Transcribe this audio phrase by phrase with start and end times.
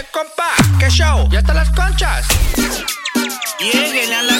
[0.00, 1.28] Eh, compa, ¿qué show?
[1.30, 2.26] ¿Ya están las conchas?
[3.58, 4.39] Lleguen a las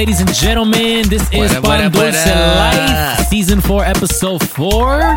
[0.00, 1.06] ladies and gentlemen.
[1.10, 2.24] This is Pan Dulce?
[2.24, 5.14] Life, Season 4, Episode 4.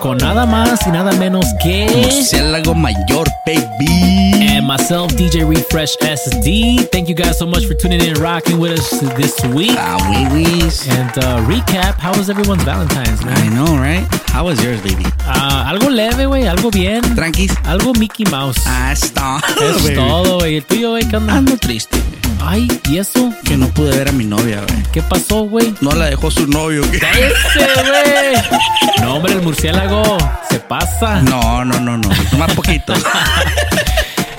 [0.00, 1.86] Con nada más y nada menos que.
[1.94, 4.35] Murciélago mayor, baby.
[4.66, 6.90] And myself, DJ Refresh SD.
[6.90, 9.76] Thank you guys so much for tuning in and rocking with us this week.
[9.78, 10.88] Ah, wee wees.
[10.88, 13.54] And uh, recap, how was everyone's Valentine's, I man?
[13.54, 14.04] know, right?
[14.30, 15.04] How was yours, baby?
[15.20, 17.00] Ah, algo leve, güey, algo bien.
[17.14, 17.52] Tranquis.
[17.64, 18.58] Algo Mickey Mouse.
[18.66, 19.40] Ah, está.
[19.60, 20.56] es todo, güey.
[20.56, 21.08] ¿El tuyo, güey?
[21.08, 21.36] ¿Qué onda?
[21.36, 22.02] Ando triste.
[22.40, 23.32] Ay, ¿y eso?
[23.44, 24.82] Que no pude ver a mi novia, güey.
[24.92, 25.74] ¿Qué pasó, güey?
[25.80, 26.96] No la dejó su novio, güey.
[26.98, 28.60] ¡Ese, güey!
[29.00, 30.02] No, hombre, el murciélago
[30.50, 31.22] se pasa.
[31.22, 32.08] No, no, no, no.
[32.38, 32.92] Más poquito.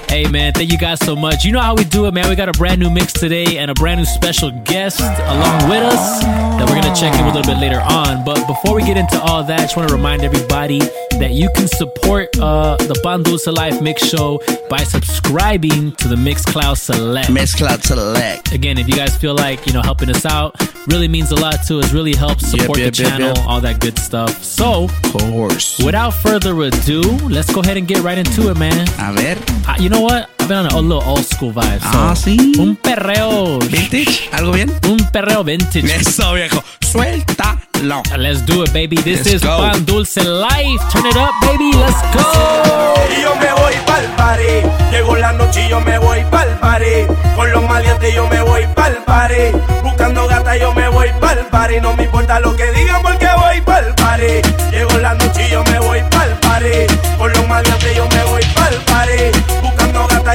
[0.09, 1.43] Hey, man, thank you guys so much.
[1.43, 2.29] You know how we do it, man.
[2.29, 5.83] We got a brand new mix today and a brand new special guest along with
[5.83, 8.23] us that we're going to check in with a little bit later on.
[8.23, 10.79] But before we get into all that, I just want to remind everybody
[11.19, 16.15] that you can support uh, the Pan Dulce Life Mix Show by subscribing to the
[16.15, 17.27] Mixcloud Select.
[17.29, 18.53] Mixcloud Select.
[18.53, 20.55] Again, if you guys feel like, you know, helping us out
[20.87, 23.45] really means a lot to us, really helps support yep, the yep, channel, yep.
[23.45, 24.41] all that good stuff.
[24.41, 25.79] So, Of course.
[25.83, 28.87] without further ado, let's go ahead and get right into it, man.
[28.99, 29.37] A ver.
[29.67, 30.29] Uh, you know what?
[30.39, 31.79] I've been on a, a little old school vibe.
[31.81, 32.53] So Ah, sí.
[32.59, 33.59] Un perreo.
[33.59, 34.29] Vintage.
[34.31, 34.71] ¿Algo bien?
[34.87, 35.85] Un perreo vintage.
[35.93, 36.63] Eso, viejo.
[36.81, 38.01] Suéltalo.
[38.17, 38.95] Let's do it, baby.
[38.97, 39.57] This Let's is go.
[39.57, 40.81] Pan Dulce Life.
[40.91, 41.71] Turn it up, baby.
[41.73, 42.93] Let's go.
[43.17, 44.67] Y yo me voy pa'l party.
[44.91, 47.05] Llegó la noche y yo me voy pa'l party.
[47.35, 49.51] Con los maleantes yo me voy pa'l party.
[49.83, 51.79] Buscando gata yo me voy pa'l party.
[51.81, 54.41] No me importa lo que digan porque voy pa'l party.
[54.71, 56.93] Llegó la noche y yo me voy pa'l party.
[57.17, 59.66] Con los maleantes yo me voy pa'l party.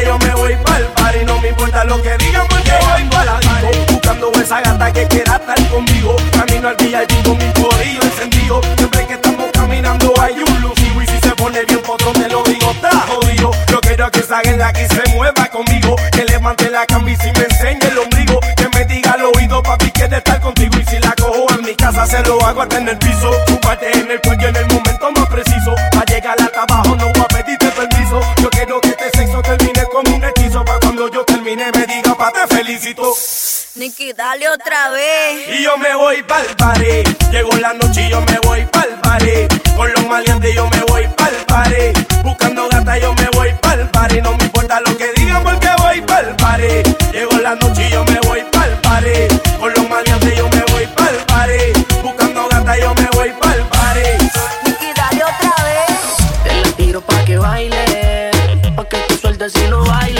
[0.04, 1.24] Yo me voy pa'l party.
[1.24, 3.92] No me importa lo que digan porque voy pa'l party.
[3.92, 6.16] Buscando esa gata que quiera estar conmigo.
[6.32, 8.60] Camino al VIP con mi corillo encendido.
[8.76, 11.02] Siempre que estamos caminando hay un lucido.
[11.02, 13.50] Y si se pone bien potro te lo digo, está jodido.
[13.68, 15.96] Yo quiero que salga la que se mueva conmigo.
[16.10, 18.40] Que levante la camisa y me enseñe el ombligo.
[18.56, 20.78] Que me diga al oído, papi, quiere estar contigo.
[20.80, 23.30] Y si la cojo en mi casa, se lo hago hasta en el piso.
[23.62, 25.21] Parte en el cuello en el momento más
[31.56, 33.14] termine me diga, pa, te felicito.
[33.74, 35.48] Nicky, dale otra vez.
[35.48, 37.02] Y yo me voy pa'l party.
[37.30, 39.48] Llegó la noche y yo me voy pa'l party.
[39.76, 41.92] Con los maleantes yo me voy pa'l party.
[42.22, 44.20] Buscando gata yo me voy pa'l party.
[44.20, 46.82] No me importa lo que digan porque voy pa'l party.
[47.12, 49.10] Llegó la noche y yo me voy pa'l party.
[49.58, 51.84] Con los maleantes yo me voy pa'l party.
[52.02, 54.08] Buscando gata yo me voy pa'l party.
[54.64, 56.44] Nicky, dale otra vez.
[56.44, 58.30] Te la tiro pa' que baile,
[58.76, 60.11] pa' que tú sueltes y no bailes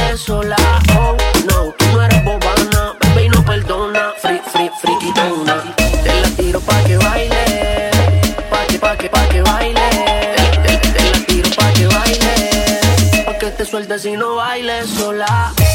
[13.83, 15.72] sueltes y no bailes sola.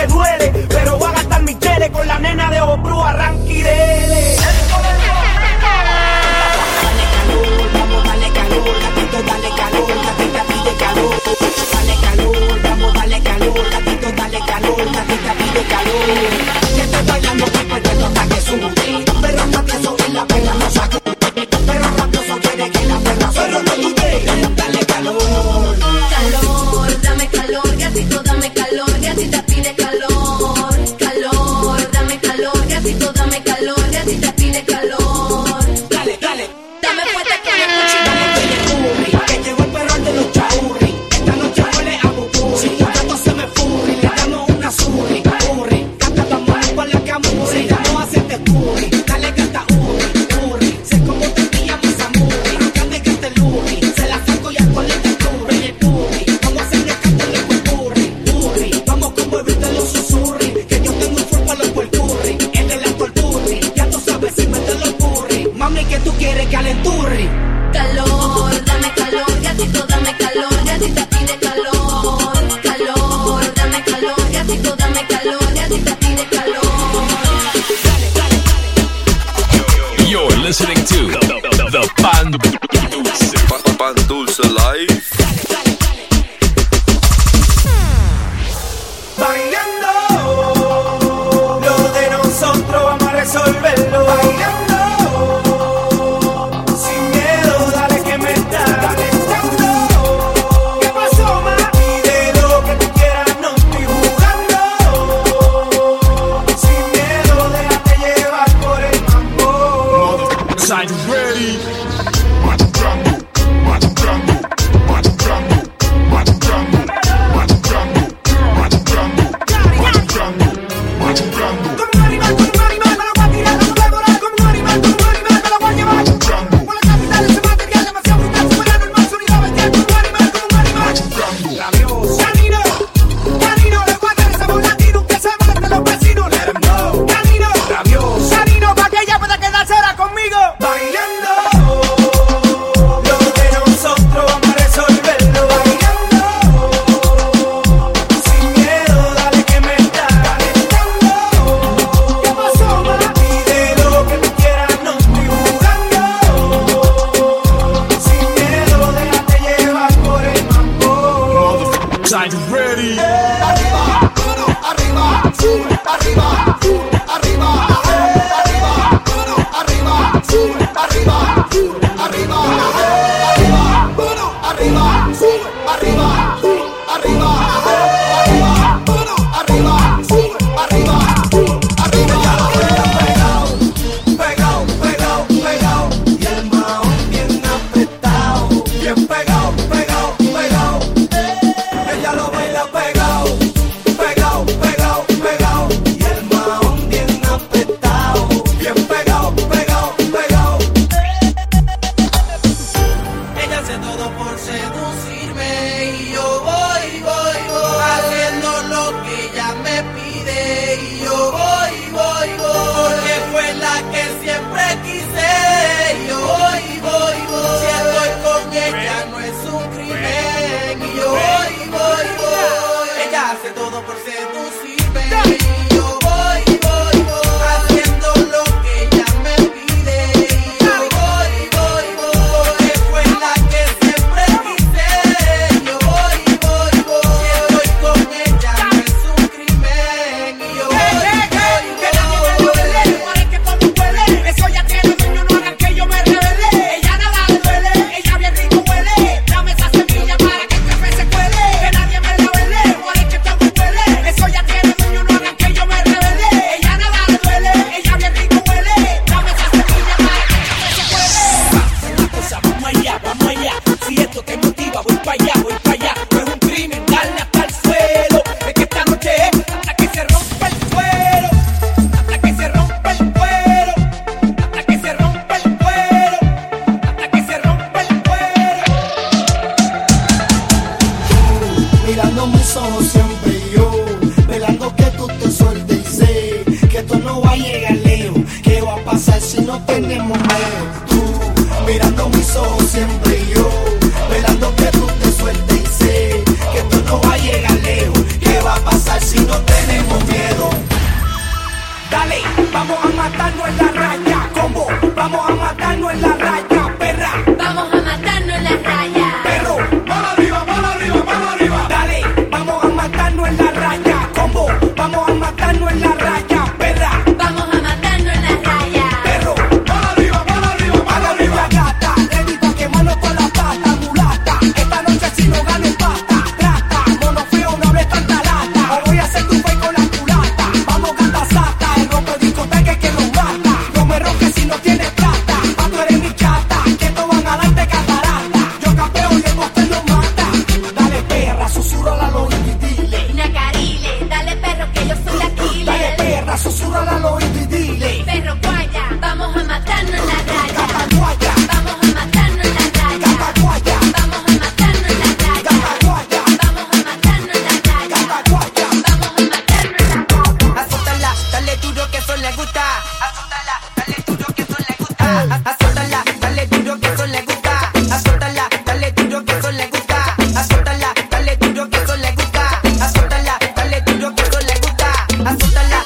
[0.00, 4.36] que duele, pero voy a gastar mis cheles con la nena de Obrú Arranquirele.
[9.20, 11.16] Dale calor, gatita pide calor.
[11.72, 16.49] Dale calor, vamos, dale calor, gatito, dale calor, gatita pide calor.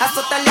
[0.01, 0.44] azota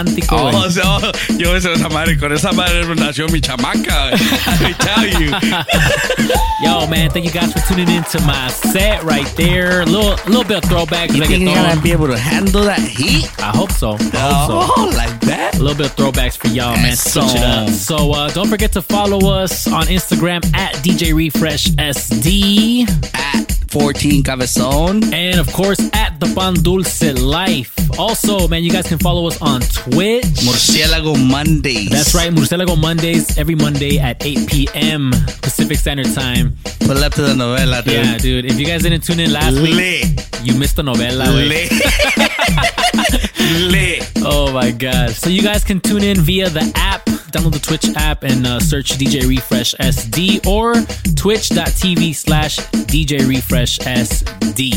[0.00, 0.36] romántico.
[0.36, 0.66] Oh, güey.
[0.66, 4.10] o sea, oh, yo esa esa madre, con esa madre nació mi chamaca.
[4.12, 5.30] I tell you.
[6.62, 9.80] Yo, man, thank you guys for tuning in to my set right there.
[9.80, 12.80] A little, little bit of throwback You think you're gonna be able to handle that
[12.80, 13.30] heat?
[13.38, 13.92] I hope so.
[13.92, 14.74] I hope so.
[14.76, 15.54] Oh, like that?
[15.54, 16.92] A little bit of throwbacks for y'all, man.
[16.92, 17.22] Eso.
[17.22, 17.68] Switch it up.
[17.70, 22.86] So uh, don't forget to follow us on Instagram at DJ Refresh SD.
[23.14, 25.14] At 14 Cabezon.
[25.14, 27.79] And of course at the Pan Dulce Life.
[28.00, 30.24] Also, man, you guys can follow us on Twitch.
[30.24, 31.90] Murciélago Mondays.
[31.90, 35.10] That's right, Murcielago Mondays, every Monday at 8 p.m.
[35.42, 36.56] Pacific Standard Time.
[36.80, 37.92] Pull up to the novela, dude.
[37.92, 38.44] Yeah, dude.
[38.46, 40.06] If you guys didn't tune in last week,
[40.42, 41.26] you missed the novela.
[41.46, 41.70] Lit.
[43.70, 44.06] Lit.
[44.22, 45.10] Oh my god.
[45.10, 46.99] So you guys can tune in via the app.
[47.30, 50.74] Download the Twitch app and uh, search DJ Refresh SD or
[51.14, 52.58] twitch.tv slash
[52.90, 54.72] DJ Refresh SD.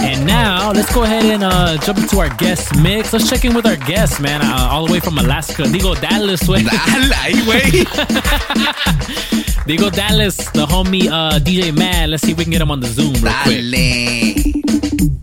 [0.00, 3.12] And now let's go ahead and uh, jump into our guest mix.
[3.12, 5.62] Let's check in with our guest, man, uh, all the way from Alaska.
[5.64, 6.64] Digo Dallas, güey.
[6.64, 7.84] Dale ahí, güey.
[9.66, 12.10] Digo Dallas, the homie uh, DJ Madd.
[12.10, 13.60] Let's see if we can get him on the Zoom real quick.
[13.70, 15.13] Dale.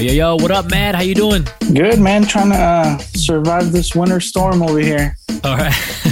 [0.00, 0.94] Yo, yo, yo, what up, Madd?
[0.94, 1.46] How you doing?
[1.74, 5.14] Good man, trying to uh, survive this winter storm over here.
[5.44, 5.74] All right.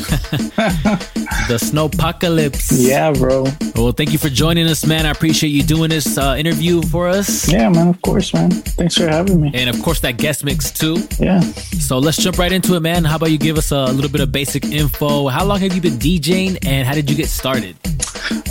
[1.48, 2.86] the snowpocalypse.
[2.86, 3.44] Yeah, bro.
[3.76, 5.06] Well, thank you for joining us, man.
[5.06, 7.50] I appreciate you doing this uh, interview for us.
[7.50, 7.88] Yeah, man.
[7.88, 8.50] Of course, man.
[8.50, 9.52] Thanks for having me.
[9.54, 10.98] And of course, that guest mix too.
[11.18, 11.40] Yeah.
[11.40, 13.06] So let's jump right into it, man.
[13.06, 15.28] How about you give us a little bit of basic info?
[15.28, 17.74] How long have you been DJing and how did you get started?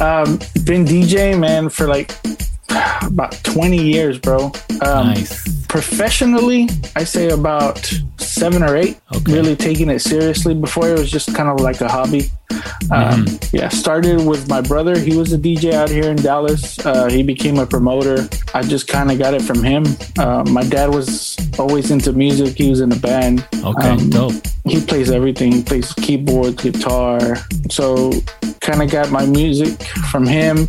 [0.02, 2.20] Um, been DJing, man, for like
[3.02, 4.52] about 20 years, bro.
[4.82, 5.66] Um, Nice.
[5.68, 7.78] Professionally, I say about
[8.18, 9.00] seven or eight.
[9.16, 9.34] Okay.
[9.34, 10.54] Really taking it seriously.
[10.54, 12.30] Before it was just kind of like a hobby.
[12.52, 13.56] Um, Mm-hmm.
[13.56, 14.98] Yeah, started with my brother.
[14.98, 16.78] He was a DJ out here in Dallas.
[16.86, 18.28] Uh, he became a promoter.
[18.54, 19.86] I just kind of got it from him.
[20.18, 22.56] Uh, my dad was always into music.
[22.58, 23.46] He was in a band.
[23.64, 24.34] Okay, Um, dope.
[24.66, 25.52] he plays everything.
[25.54, 27.38] He plays keyboard, guitar.
[27.70, 28.12] So
[28.62, 29.82] kind of got my music
[30.12, 30.68] from him.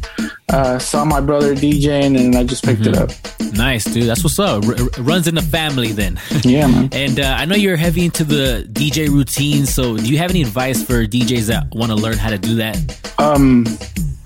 [0.50, 3.10] Uh, saw my brother DJing, and I just picked it up.
[3.52, 4.04] Nice, dude.
[4.04, 4.64] That's what's up.
[4.66, 6.18] R- r- runs in the family then.
[6.42, 6.88] Yeah, man.
[6.92, 9.66] and uh, I know you're heavy into the DJ routine.
[9.66, 12.56] So do you have any advice for DJs that want to learn how to do
[12.56, 12.76] that?
[13.18, 13.64] Um,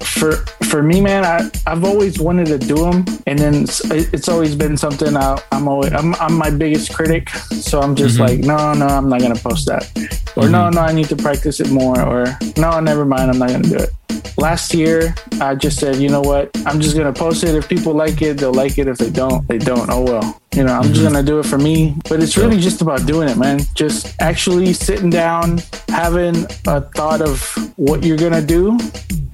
[0.02, 0.32] for
[0.64, 4.54] for me, man, I I've always wanted to do them, and then it's, it's always
[4.54, 7.28] been something I, I'm always I'm, I'm my biggest critic.
[7.30, 9.88] So I'm just like, no, no, I'm not gonna post that,
[10.36, 12.26] or no, no, I need to practice it more, or
[12.56, 13.90] no, never mind, I'm not gonna do it.
[14.36, 17.54] Last year, I just said, you know what, I'm just gonna post it.
[17.54, 18.88] If people like it, they'll like it.
[18.88, 19.88] If they don't, they don't.
[19.90, 20.41] Oh well.
[20.54, 21.12] You know, I'm just mm-hmm.
[21.14, 21.94] gonna do it for me.
[22.08, 23.60] But it's really just about doing it, man.
[23.74, 27.40] Just actually sitting down, having a thought of
[27.76, 28.78] what you're gonna do,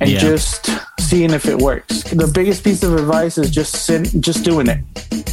[0.01, 0.21] and Yeah.
[0.21, 2.03] just seeing if it works.
[2.05, 4.79] The biggest piece of advice is just sit, just doing it,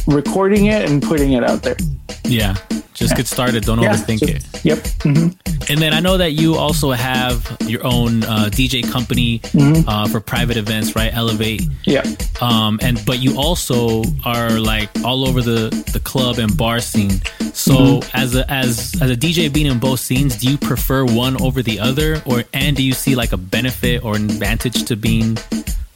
[0.06, 1.76] recording it, and putting it out there.
[2.24, 2.56] Yeah.
[2.96, 3.64] Just get started.
[3.64, 4.64] Don't Yeah, overthink just- it.
[4.64, 4.78] Yep.
[5.02, 5.28] hmm
[5.70, 9.40] And then I know that you also have your own uh, DJ company
[9.86, 11.12] uh, for private events, right?
[11.14, 11.62] Elevate.
[11.84, 12.02] Yeah.
[12.40, 17.20] Um, and but you also are like all over the the club and bar scene.
[17.52, 21.40] So as a as as a DJ being in both scenes, do you prefer one
[21.42, 24.96] over the other, or and do you see like a benefit or an advantage to
[24.96, 25.36] being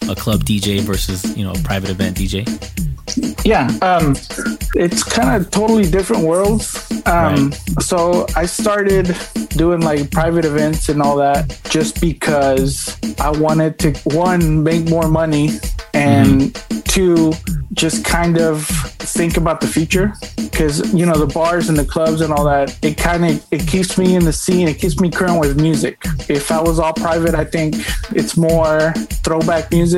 [0.08, 2.46] a club DJ versus you know a private event DJ?
[3.44, 4.14] Yeah, um,
[4.74, 6.76] it's kind of totally different worlds.
[7.06, 9.16] Um, So I started
[9.50, 15.08] doing like private events and all that just because I wanted to one make more
[15.08, 15.50] money
[15.94, 17.32] and two
[17.72, 20.12] just kind of think about the future.
[20.36, 23.66] Because you know the bars and the clubs and all that it kind of it
[23.66, 24.68] keeps me in the scene.
[24.68, 25.98] It keeps me current with music.
[26.28, 27.74] If i was all private i think
[28.20, 28.92] it's more
[29.24, 29.89] throwback music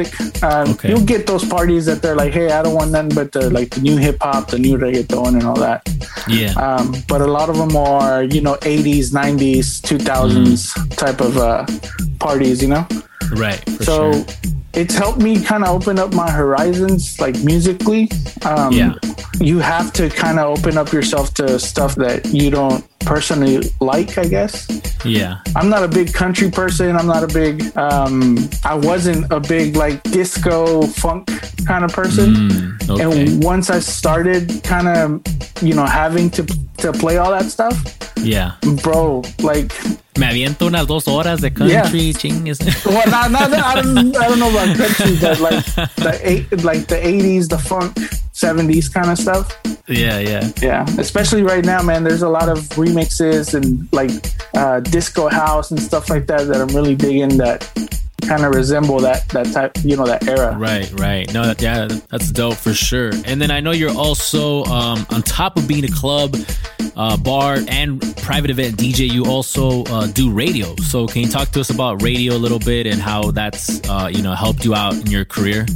[0.42, 0.88] um, Okay.
[0.90, 3.70] you'll get those parties that they're like hey i don't want nothing but the like
[3.70, 5.80] the new hip-hop the new reggaeton and all that
[6.28, 6.52] Yeah.
[6.66, 11.66] um, but a lot of them are you know 80s 90s 2000s type of uh,
[12.18, 12.86] parties you know
[13.32, 13.62] right.
[13.82, 14.24] So sure.
[14.74, 18.10] it's helped me kind of open up my horizons like musically
[18.44, 18.94] um, Yeah.
[19.40, 24.16] you have to kind of open up yourself to stuff that you don't personally like
[24.16, 24.66] i guess
[25.04, 25.38] Yeah.
[25.56, 29.76] i'm not a big country person i'm not a big um, i wasn't a big
[29.76, 31.28] like disco funk
[31.66, 33.02] kind of person Mm, okay.
[33.22, 35.20] and once i started kind of
[35.62, 36.44] you know having to
[36.78, 37.76] to play all that stuff
[38.18, 38.52] yeah.
[38.82, 39.72] bro like
[40.16, 41.82] Me aviento unas dos horas de Yeah.
[41.82, 42.58] country, chingues.
[42.84, 45.64] well, not, not that, I don't, I don't know about country, but like
[45.96, 47.96] the eight, like the eighties, the funk,
[48.32, 49.56] seventies kind of stuff.
[49.88, 50.50] yeah, yeah.
[50.60, 52.04] Yeah, especially right now, man.
[52.04, 54.10] There's a lot of remixes and like
[54.54, 57.38] uh, disco house and stuff like that that I'm really digging.
[57.38, 57.66] That
[58.22, 60.56] kind of resemble that that type, you know, that era.
[60.56, 61.32] Right, right.
[61.32, 63.10] No, that, yeah, that's dope for sure.
[63.26, 66.36] And then I know you're also um, on top of being a club,
[66.96, 69.10] uh, bar, and private event DJ.
[69.10, 70.74] You also uh, do radio.
[70.76, 74.10] So can you talk to us about radio a little bit and how that's uh,
[74.12, 75.66] you know helped you out in your career?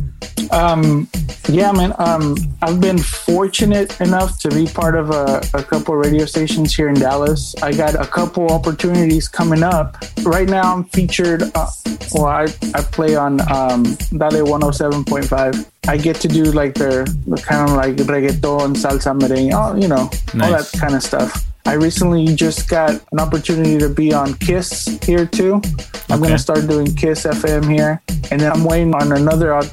[0.50, 1.08] Um,
[1.48, 1.94] yeah, man.
[1.98, 6.88] Um, I've been fortunate enough to be part of a, a couple radio stations here
[6.88, 7.54] in Dallas.
[7.62, 9.96] I got a couple opportunities coming up.
[10.22, 11.42] Right now, I'm featured.
[11.54, 11.68] Uh,
[12.12, 12.44] well, I,
[12.74, 15.66] I play on um, Dale 107.5.
[15.88, 19.88] I get to do like their the kind of like reggaeton, salsa, merengue, all, you
[19.88, 20.10] know,
[20.42, 21.44] all that kind of stuff.
[21.64, 25.54] I recently just got an opportunity to be on Kiss here too.
[26.08, 26.28] I'm Okay.
[26.28, 29.66] gonna start doing Kiss FM here, and then I'm waiting on another uh,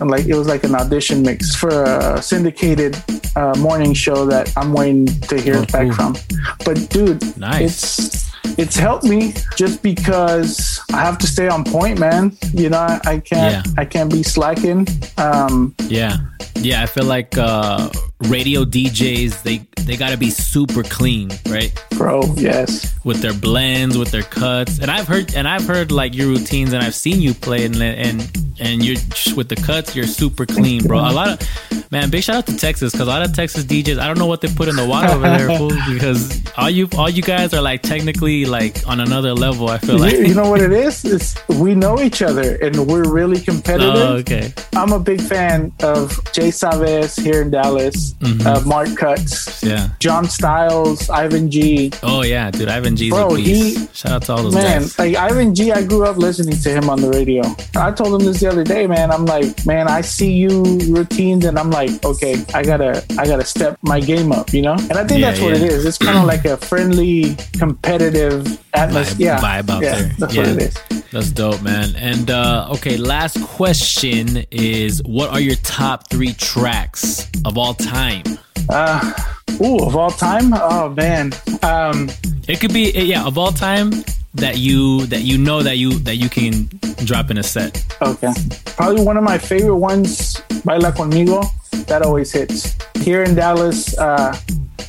[0.00, 2.96] like it was like an audition mix for a syndicated
[3.36, 6.14] uh, morning show that I'm waiting to hear Oh, back cool.
[6.14, 6.16] from.
[6.64, 7.98] But dude, Nice.
[7.98, 12.36] it's it's helped me just because I have to stay on point, man.
[12.52, 13.72] You know, I, can't Yeah.
[13.78, 14.86] I can't be slacking.
[15.18, 16.18] Um, Yeah,
[16.56, 16.82] yeah.
[16.82, 17.90] I feel like uh,
[18.28, 21.72] radio DJs they they got to be super clean, right?
[22.00, 22.94] bro, yes.
[23.04, 24.78] with their blends, with their cuts.
[24.78, 27.76] And I've heard and I've heard like your routines, and I've seen you play and
[27.76, 28.18] and
[28.58, 28.96] and you're
[29.36, 30.98] with the cuts, you're super clean, bro.
[30.98, 33.98] A lot of man, big shout out to Texas because a lot of Texas DJs,
[33.98, 36.88] I don't know what they put in the water over there, fool, because all you
[36.96, 39.68] all you guys are like technically like on another level.
[39.68, 40.12] I feel like.
[40.12, 41.04] you, you know what it is?
[41.04, 43.94] It's we know each other and we're really competitive.
[43.96, 44.52] Oh, okay.
[44.74, 48.46] I'm a big fan of Jay Savez here in Dallas, Mhm.
[48.46, 49.88] uh, Mark Cuts, Yeah.
[49.98, 51.90] John Styles, Ivan G.
[52.02, 52.68] Oh yeah, dude.
[52.68, 53.10] Ivan G.
[53.10, 53.78] Bro, a beast.
[53.78, 54.98] he- Shout out to all those Man, guys.
[54.98, 57.42] like Ivan G, I grew up listening to him on the radio.
[57.76, 59.10] I told him this the other day, man.
[59.10, 60.50] I'm like, man, I see you
[60.88, 64.74] routines, and I'm like, okay, I gotta, I gotta step my game up, you know.
[64.88, 65.84] And I think Yeah, that's what it is.
[65.84, 68.19] It's kind of like a friendly, competitive
[68.74, 69.26] atmosphere.
[69.26, 70.12] Yeah, vibe out yeah, there.
[70.18, 70.42] That's yeah.
[70.42, 71.02] what it is.
[71.12, 71.94] That's dope, man.
[71.96, 78.22] And uh, okay, last question is: What are your top three tracks of all time?
[78.68, 79.12] Uh,
[79.60, 80.52] ooh, of all time?
[80.54, 81.32] Oh man.
[81.62, 82.08] Um,
[82.48, 83.90] It could be yeah, of all time
[84.34, 86.68] that you that you know that you that you can
[87.04, 87.84] drop in a set.
[88.02, 88.32] Okay.
[88.76, 91.46] Probably one of my favorite ones, Baila Conmigo.
[91.86, 92.76] That always hits.
[93.02, 94.36] Here in Dallas, uh,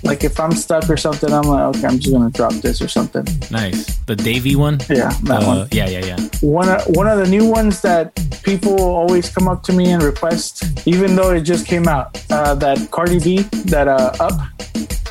[0.04, 2.88] like if I'm stuck or something, I'm like, okay, I'm just gonna drop this or
[2.88, 3.26] something.
[3.52, 3.98] Nice.
[4.08, 4.80] The Dayvi one.
[4.90, 5.68] Yeah, that Uh, one.
[5.72, 6.18] Yeah, yeah, yeah.
[6.42, 10.02] One of, one of the new ones that people always come up to me and
[10.02, 14.40] request, even though it just came out, uh, that Cardi B, that uh, Up,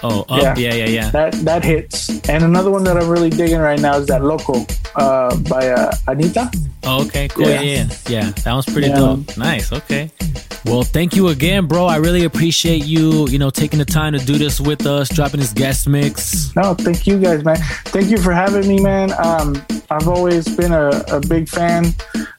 [0.03, 0.57] Oh, up.
[0.57, 1.11] Yeah, yeah, yeah.
[1.11, 2.09] that that hits.
[2.29, 4.65] And another one that I'm really digging right now is that Loco
[4.97, 6.49] uh, by uh, Anitta.
[6.85, 7.47] Oh, okay, cool.
[7.47, 7.61] Yeah.
[7.61, 7.75] Yeah.
[7.85, 8.31] yeah, yeah.
[8.45, 8.97] That was pretty Yeah.
[8.97, 9.37] dope.
[9.37, 9.71] Nice.
[9.73, 10.11] Okay.
[10.65, 11.85] Well, thank you again, bro.
[11.87, 15.41] I really appreciate you, you know, taking the time to do this with us, dropping
[15.41, 16.55] his guest mix.
[16.57, 17.57] No, thank you guys, man.
[17.87, 19.13] Thank you for having me, man.
[19.23, 21.95] Um, I've always been a, a big fan.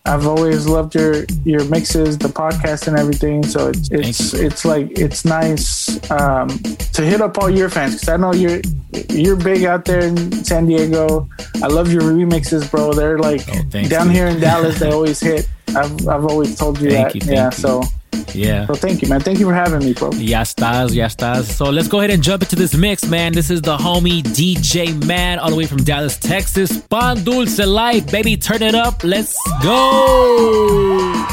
[0.06, 3.44] I've always loved your your mixes, the podcast, and everything.
[3.46, 6.50] So it's it's it's like it's nice um,
[6.94, 8.62] to hit up all your fans because I know you're
[9.10, 11.28] you're big out there in San Diego.
[11.62, 12.94] I love your remixes, bro.
[12.94, 14.16] They're like Oh, thanks, down dude.
[14.16, 14.80] here in Dallas.
[14.80, 15.48] They always hit.
[15.76, 17.26] I've I've always told you Thank that.
[17.26, 17.46] you, yeah.
[17.46, 17.52] you.
[17.52, 17.82] So
[18.34, 18.66] Yeah.
[18.68, 19.20] so thank you, man.
[19.22, 20.10] Thank you for having me, bro.
[20.14, 21.46] Ya estás, ya estás.
[21.46, 23.34] So let's go ahead and jump into this mix, man.
[23.34, 26.82] This is the homie DJ Madd, all the way from Dallas, Texas.
[26.90, 28.38] Pan Dulce Life, baby.
[28.38, 29.04] Turn it up.
[29.04, 31.28] Let's go.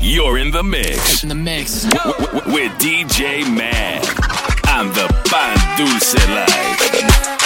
[0.00, 1.22] You're in the mix.
[1.22, 1.84] In the mix.
[1.84, 4.04] W- w- with DJ Madd
[4.68, 7.43] on the Pan Dulce Life.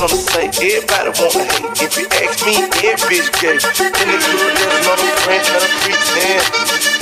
[0.00, 0.76] nothing to say.
[0.76, 1.82] Everybody wanna hate.
[1.82, 2.56] If you ask me,
[2.88, 3.52] every bitch gay.
[3.52, 6.44] And if you there's no friends, let them pretend.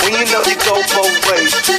[0.03, 1.78] When you know you go both ways.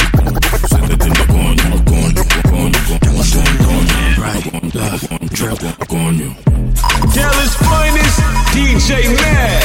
[4.17, 5.57] Right, love, drill,
[5.87, 6.29] coño.
[7.13, 8.19] Dallas finest,
[8.53, 9.64] DJ Madd.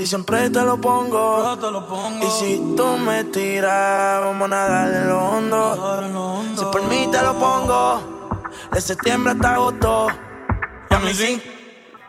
[0.00, 1.58] Y siempre te lo pongo.
[2.22, 6.42] Y si tú me tiras, vamos a nadar en lo hondo.
[6.56, 8.40] Si por mí te lo pongo.
[8.72, 10.06] De septiembre hasta agosto.
[10.90, 11.42] Y a mí sí.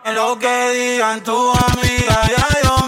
[0.05, 2.80] En lo que digan tu amiga, ya yo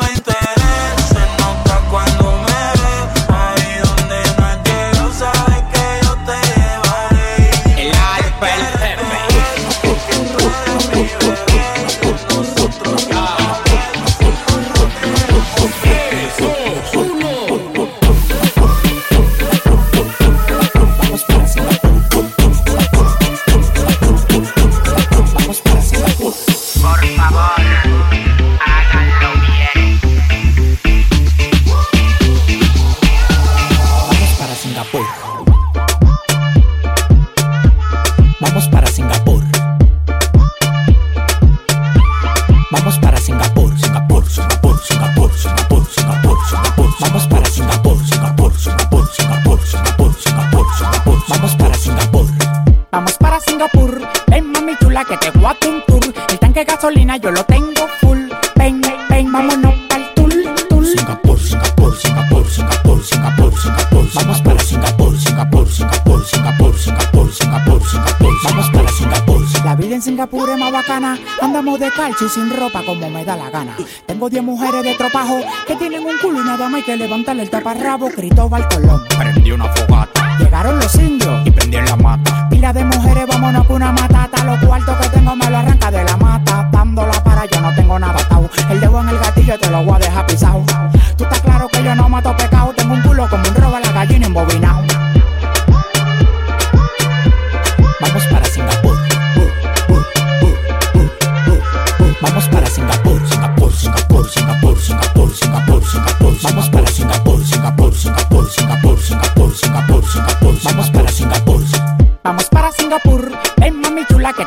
[70.94, 71.18] bacana.
[71.42, 73.76] Andamos de calcio y sin ropa como me da la gana.
[74.06, 77.44] Tengo 10 mujeres de tropajo que tienen un culo y nada más hay que levantarle
[77.44, 78.10] el taparrabo.
[78.10, 79.02] Cristóbal Colón.
[79.18, 81.46] Prendí una fogata Llegaron los indios.
[81.46, 82.48] y prendí en la mata.
[82.50, 84.44] Pila de mujeres, vámonos con una matata.
[84.44, 86.70] Los cuartos que tengo me lo arranca de la mata.
[86.72, 88.50] Dándola para yo no tengo nada atado.
[88.70, 90.64] El dedo en el gatillo te lo voy a dejar pisado.
[91.18, 92.74] Tú estás claro que yo no mato pecado.
[92.76, 94.73] Tengo un culo como un robo a la gallina embobinado.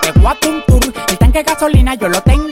[0.00, 0.92] Que te voy a un tour.
[1.08, 2.45] El tanque de gasolina yo lo tengo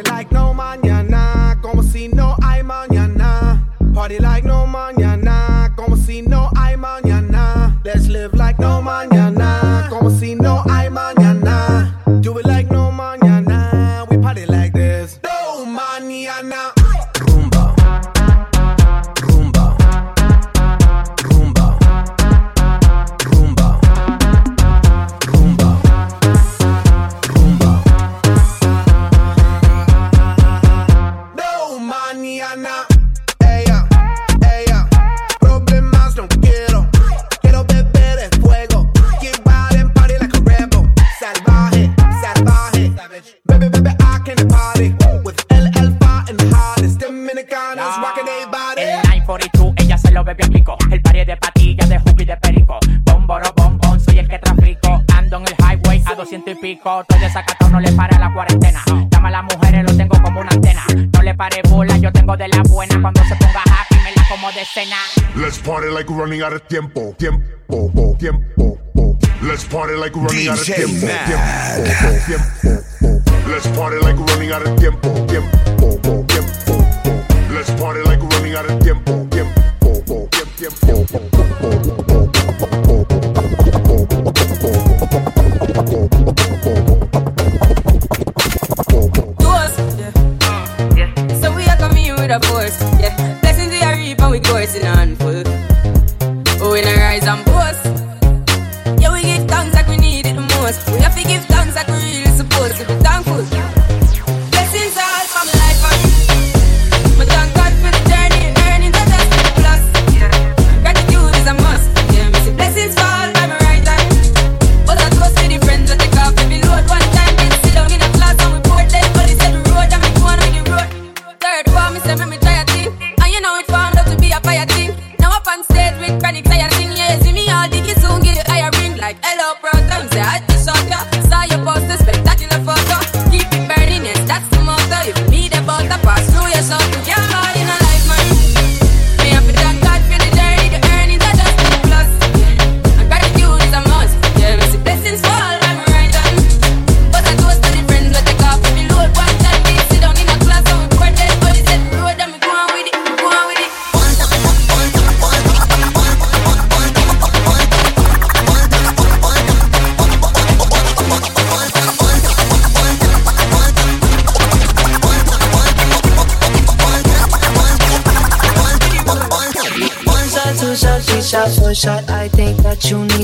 [0.00, 0.41] like no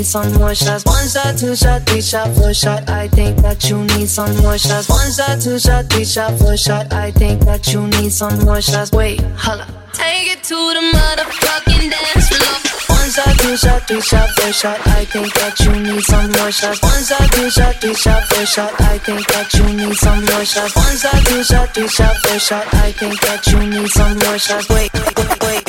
[0.09, 0.85] some more shots.
[0.87, 2.89] One shot, two shot, three shot, four shot.
[2.89, 4.89] I think that you need some more shots.
[4.89, 6.91] One shot, two shot, three shot, four shot.
[6.93, 8.91] I think that you need some more shots.
[8.91, 9.67] Wait, holla.
[9.93, 12.57] Take it to the motherfucking dance floor.
[12.97, 14.81] One shot, two shot, three shot, four shot.
[14.87, 16.81] I think that you need some more shots.
[16.83, 18.81] One shot, two shot, three shot, four shot.
[18.81, 20.75] I think that you need some more shots.
[20.75, 22.65] One shot, two shot, three shot, four shot.
[22.81, 24.69] I think that you need some more shots.
[24.71, 25.65] Wait, wait, wait,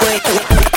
[0.00, 0.24] wait.
[0.24, 0.71] wait.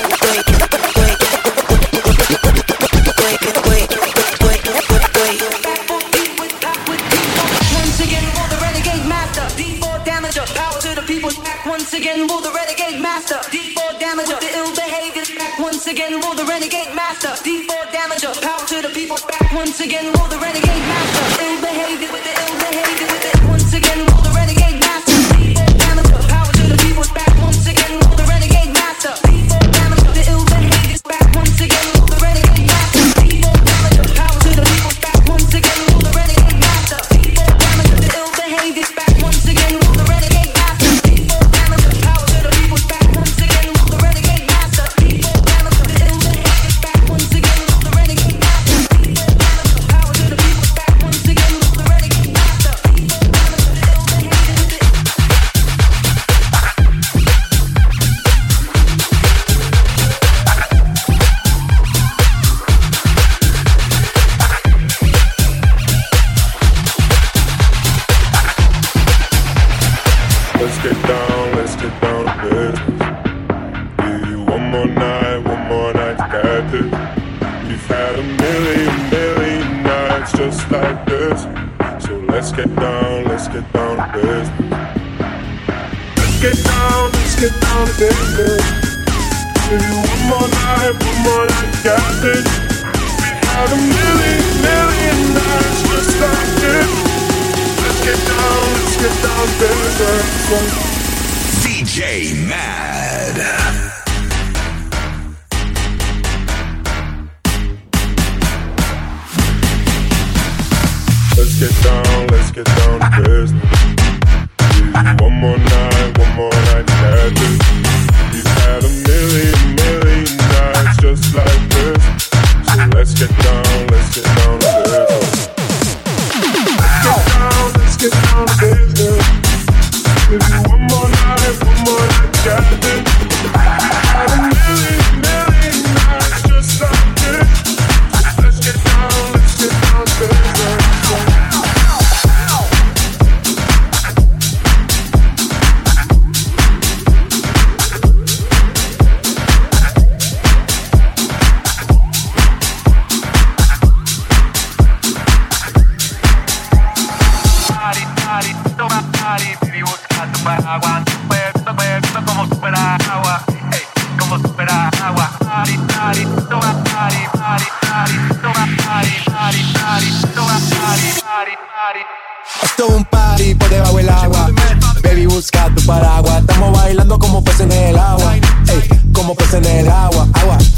[19.86, 20.15] again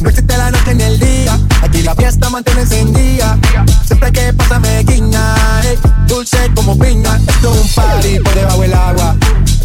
[0.08, 1.38] No la noche ni el día.
[1.62, 3.38] Aquí la fiesta mantiene encendida.
[3.86, 5.36] Siempre que pasa me guiña.
[5.64, 5.78] ey,
[6.08, 7.20] dulce como piña.
[7.28, 9.16] Esto es un party por debajo del agua.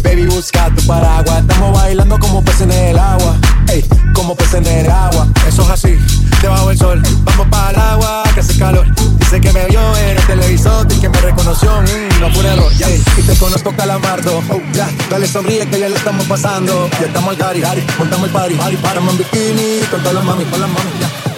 [0.03, 1.42] Baby, busca tu paraguas.
[13.43, 14.41] Conozco calamardo.
[14.49, 16.89] Oh, ya, dale sonríe que ya lo estamos pasando.
[16.99, 18.55] Ya estamos al cari, montamos el party.
[18.55, 20.91] party paramos en bikini con todas las mami, con las mami.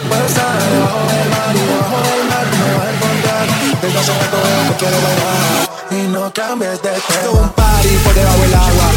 [0.08, 3.46] Puedes estar debajo del mar y debajo del mar me vas a encontrar.
[3.82, 5.66] Desde hace rato veo que quiero bailar.
[5.90, 7.42] Y no cambies de tema.
[7.42, 8.88] Un party por debajo del agua.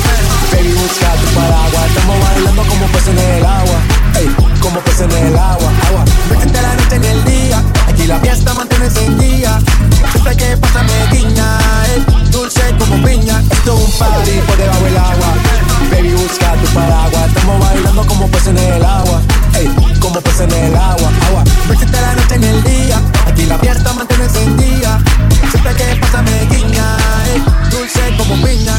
[0.53, 1.87] Baby, busca tu paraguas.
[1.89, 3.79] Estamos bailando como peces en el agua.
[4.21, 4.29] Ey,
[4.61, 5.71] como peces en el agua.
[5.89, 6.05] Agua.
[6.33, 7.63] Existe la noche ni el día.
[7.89, 9.61] Aquí la fiesta mantiene encendida.
[10.21, 11.59] Siempre que pasa me guiña.
[11.95, 13.41] ey, dulce como piña.
[13.53, 15.35] Esto es un party por debajo del agua.
[15.93, 17.29] Baby, busca tu paraguas.
[17.29, 19.21] Estamos bailando como peces en el agua.
[19.55, 19.69] Ey,
[20.01, 21.09] como peces en el agua.
[21.29, 21.45] Agua.
[21.69, 23.01] No existe la noche ni el día.
[23.29, 25.01] Aquí la fiesta mantiene encendida.
[25.53, 26.97] Siempre que pasa me guiña.
[27.33, 28.75] ey, dulce como piña.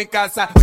[0.00, 0.59] Mi casa.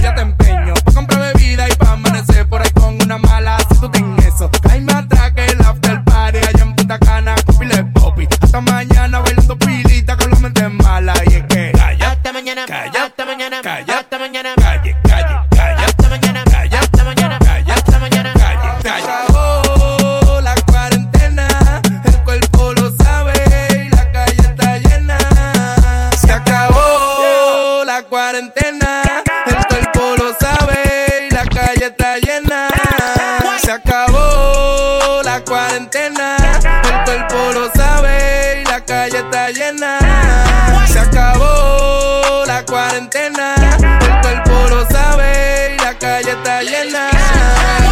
[39.48, 40.86] Está llena.
[40.88, 47.10] Se acabó la cuarentena, el cuerpo lo sabe y la calle está llena.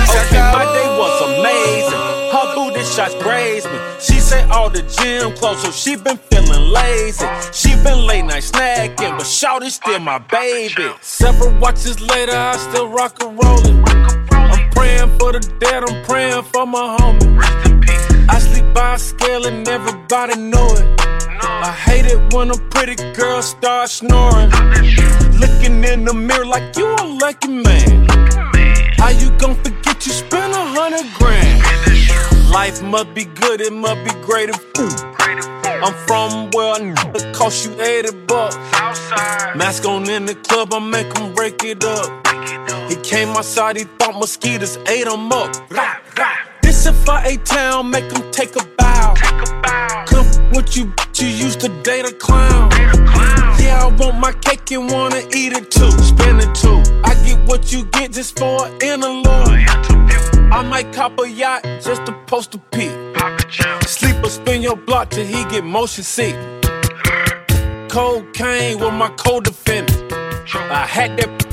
[0.07, 0.73] Se Okay, my acabó.
[0.73, 2.01] day was amazing.
[2.31, 3.77] Her booty shots grazed me.
[3.99, 7.25] She said all the gym closed, so she been feeling lazy.
[7.51, 10.89] She been late night snacking, but Shawty's still my baby.
[11.01, 13.83] Several watches later, I still rock and rollin'.
[14.31, 18.29] I'm praying for the dead, I'm praying for my homie.
[18.29, 21.14] I sleep by a scale and everybody know it.
[21.63, 24.49] I hate it when a pretty girl starts snoring.
[25.39, 28.07] Looking in the mirror like you a lucky man.
[28.97, 32.51] How you gon' forget you spent a hundred grand?
[32.51, 34.93] Life must be good, it must be great food.
[35.83, 36.75] I'm from where
[37.15, 38.55] it cost you 80 bucks.
[39.55, 42.27] Mask on in the club, I make him break it up.
[42.89, 45.53] He came outside, he thought mosquitoes ate him up.
[46.85, 49.15] This if I A town, make him take a bow.
[50.05, 52.69] Come with you, you used to date a clown.
[53.59, 55.89] Yeah, I want my cake and wanna eat it too.
[55.89, 56.83] Spend it too.
[57.03, 59.25] I get what you get just for an interlude.
[60.53, 62.91] I might cop a yacht just to post a pic.
[63.87, 66.35] Sleep or spin your block till he get motion sick.
[67.89, 70.13] Cocaine with my co-defendant.
[70.53, 71.45] I had that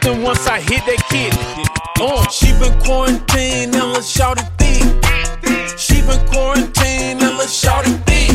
[0.00, 1.71] then once I hit that kid.
[2.04, 5.78] Oh, she been quarantined and let's shout it thick.
[5.78, 8.32] She been quarantined and let's shout it thick.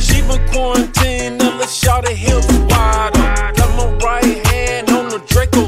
[0.00, 3.12] She been quarantined and let's shout it hips wide.
[3.54, 5.63] Got my right hand on the Draco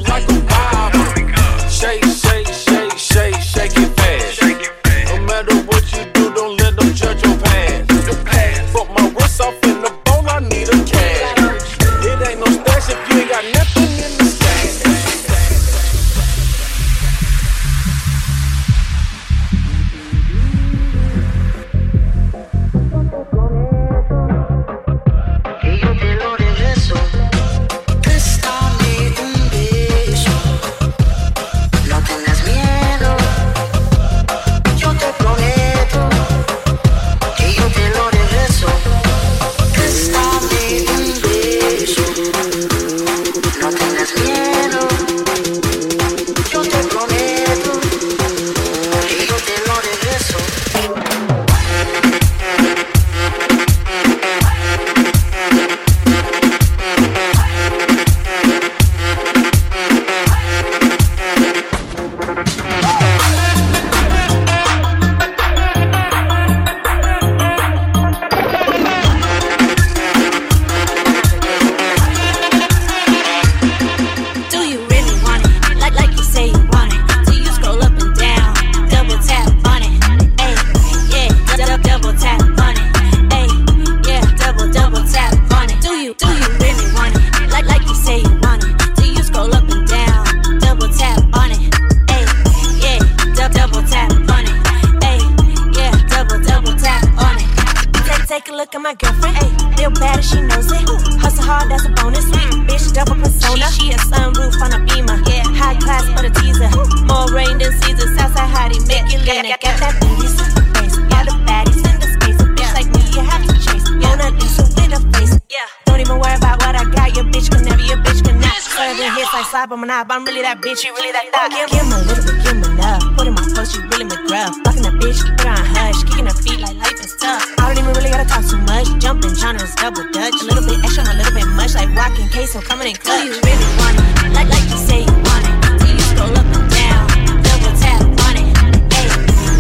[128.91, 129.03] much.
[129.03, 130.35] Jumping genres, double dutch.
[130.43, 131.75] A little bit extra, a little bit much.
[131.75, 133.23] Like rocking case, I'm coming in clutch.
[133.23, 134.33] Do you really want it?
[134.35, 135.55] Like, like you say you want it.
[135.81, 137.07] Do you scroll up and down?
[137.43, 138.49] Double tap on it.
[138.93, 139.07] Ay,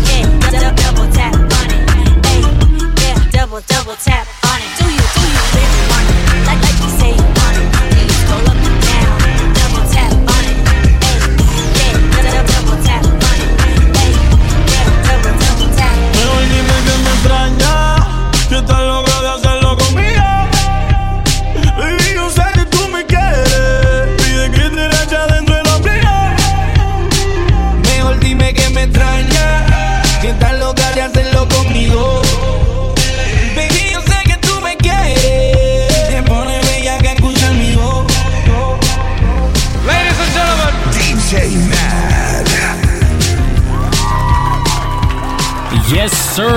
[0.08, 1.82] yeah, double, double tap on it.
[2.26, 2.40] Ay,
[3.02, 4.35] yeah, double, double tap
[46.36, 46.48] sir.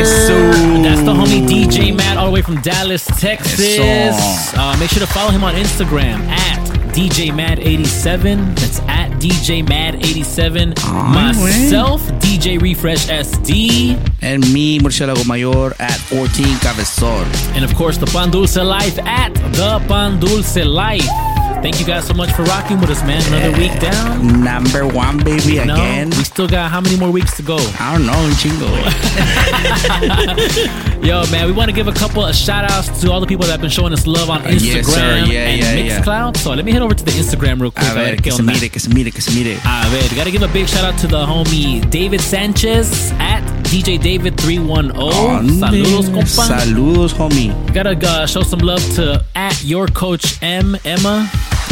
[0.00, 0.82] Eso.
[0.82, 3.60] That's the homie DJ Madd, all the way from Dallas, Texas.
[3.78, 4.58] Eso.
[4.58, 6.58] Uh, make sure to follow him on Instagram at
[6.92, 8.56] DJ Madd87.
[8.58, 10.74] That's at DJ Madd87.
[10.84, 13.96] Ay, Myself, DJ Refresh SD.
[14.20, 17.26] And me, Murciélago Mayor, at 14 Cabezón.
[17.54, 21.29] And of course, the Pan Dulce Life at the Pan Dulce Life.
[21.62, 23.22] Thank you guys so much for rocking with us, man.
[23.32, 24.42] Another week down.
[24.42, 26.08] Number one, baby, No, again.
[26.10, 27.56] we still got how many more weeks to go?
[27.78, 28.70] I don't know, chingo.
[31.02, 33.44] Yo, man, we want to give a couple of shout outs to all the people
[33.46, 35.28] that have been showing us love on Uh, Instagram yes.
[35.28, 36.00] Yeah, and yeah, yeah.
[36.02, 36.36] Mixcloud.
[36.36, 37.88] So let me head over to the Instagram real quick.
[37.90, 39.56] A ver, que se mire, que se mire, que se mire.
[39.64, 43.98] A ver, gotta give a big shout out to the homie David Sanchez at DJ
[44.00, 45.58] David 310.
[45.58, 46.46] Saludos, compa.
[46.48, 47.50] Saludos, homie.
[47.72, 51.26] Gotta uh, show some love to at your coach M Emma.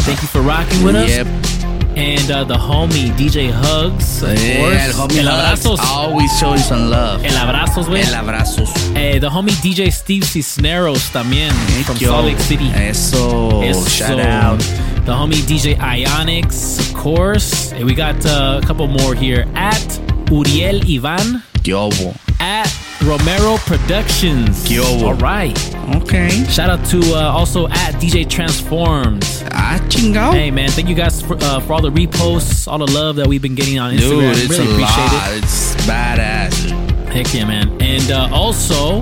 [0.07, 1.07] Thank you for rocking with us.
[1.07, 1.68] Yep.
[1.99, 5.79] And uh, the homie DJ Hugs, of Yeah, el homie El Hugs abrazos.
[5.81, 7.23] always showing some love.
[7.25, 8.01] El abrazos, güey.
[8.07, 8.69] El abrazos.
[8.95, 11.51] Eh, the homie DJ Steve Cisneros también
[11.83, 12.11] from yo.
[12.11, 12.69] Salt Lake City.
[12.73, 13.61] Eso.
[13.89, 14.59] Shout out.
[15.05, 17.73] The homie DJ Ionics, of course.
[17.73, 19.99] And we got uh, a couple more here at
[20.31, 22.15] Uriel Ivan, Yobo.
[22.39, 22.69] at
[23.09, 24.63] Romero Productions.
[24.69, 25.01] Kyobo.
[25.07, 25.57] All right.
[25.95, 26.29] Okay.
[26.45, 29.23] Shout out to uh, also at DJ Transformed.
[29.51, 30.31] Ah, chingao.
[30.31, 33.25] Hey man, thank you guys for, uh, for all the reposts, all the love that
[33.25, 33.99] we've been getting on Instagram.
[33.99, 34.43] Dude, Instagram.
[34.43, 35.31] it's really a appreciate lot.
[35.31, 35.43] it.
[35.43, 37.09] It's badass.
[37.09, 37.81] Heck yeah, man.
[37.81, 39.01] And uh, also,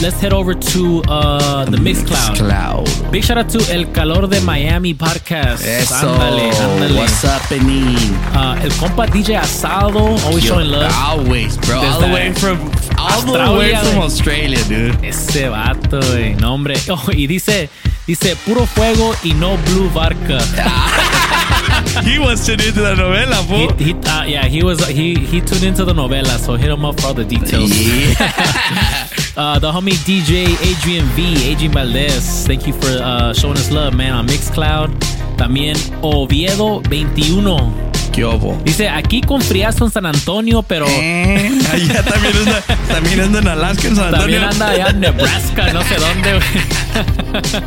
[0.00, 2.36] let's head over to uh, the Mixcloud.
[2.36, 3.10] Cloud.
[3.10, 5.64] Big shout out to El Calor de Miami podcast.
[5.66, 5.94] Eso.
[5.96, 6.96] Ándale, ándale.
[6.96, 7.96] What's happening?
[8.36, 10.92] Uh, el compa DJ Asado, always Yo, showing love.
[10.94, 11.80] Always, bro.
[11.80, 14.02] Desde all the way from all the way Australia, from.
[14.02, 14.98] Australia, dude.
[15.02, 16.34] Ese vato, güey.
[16.36, 16.74] No, hombre.
[16.90, 17.68] Oh, y dice,
[18.06, 20.38] dice, puro fuego y no blue barca.
[22.02, 23.72] he was tuned into the novela, fool.
[23.76, 26.84] He, he, uh, yeah, he was he he tuned into the novela, so hit him
[26.84, 27.70] up for all the details.
[29.36, 33.94] uh, the homie DJ Adrian V, Adrian Valdez, thank you for uh, showing us love,
[33.94, 34.90] man, on Mixcloud.
[35.36, 37.97] También Oviedo 21.
[38.12, 38.60] ¿Qué hubo?
[38.64, 43.48] Dice, aquí con friazo en San Antonio, pero Eh, allá también anda, también anda en
[43.48, 44.20] Alaska, en San Antonio.
[44.40, 46.32] también anda allá en Nebraska, no sé dónde.
[46.32, 47.62] güey.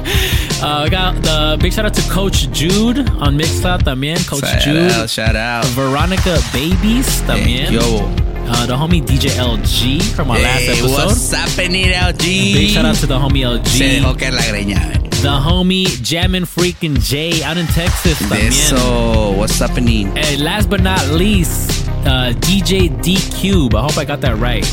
[0.61, 4.17] uh, we got the big shout out to Coach Jude on Mixcloud también.
[4.25, 4.91] Coach Shout Jude.
[4.91, 5.65] out, shout out.
[5.75, 7.67] Veronica Babies también.
[7.69, 8.09] ¿Qué hubo?
[8.49, 11.05] Uh, the homie DJ LG from our last Hey, episode.
[11.05, 12.53] what's happening, LG?
[12.53, 13.65] Big shout out to the homie LG.
[13.67, 14.81] Se dejó caer la greña.
[15.21, 18.47] The homie Jammin' Freaking J out in Texas también.
[18.47, 20.07] eso, what's happening?
[20.17, 23.75] And last but not least, uh, DJ D Cube.
[23.75, 24.65] I hope I got that right.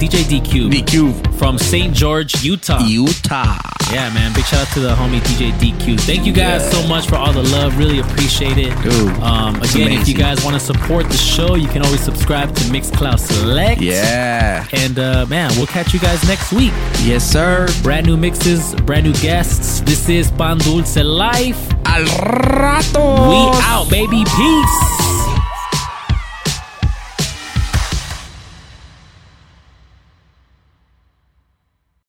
[0.00, 0.44] DJ DQ.
[0.50, 0.70] Cube.
[0.72, 1.34] D Cube.
[1.34, 1.92] From St.
[1.94, 2.82] George, Utah.
[2.84, 3.58] Utah.
[3.92, 4.32] Yeah, man.
[4.34, 6.00] Big shout out to the homie DJ DQ.
[6.00, 7.76] Thank you guys so much for all the love.
[7.76, 8.70] Really appreciate it.
[8.82, 12.54] Dude, Um, again, if you guys want to support the show, you can always subscribe
[12.54, 13.80] to Mixcloud Select.
[13.80, 14.66] Yeah.
[14.72, 16.72] And uh, man, we'll catch you guys next week.
[17.02, 17.68] Yes, sir.
[17.82, 19.80] Brand new mixes, brand new guests.
[19.80, 21.60] This is Pan Dulce Life.
[21.84, 23.28] Al rato.
[23.28, 24.24] We out, baby.
[24.24, 25.09] Peace.